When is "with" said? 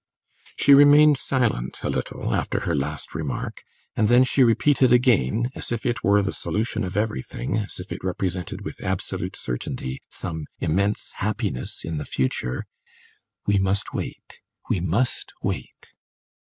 8.65-8.81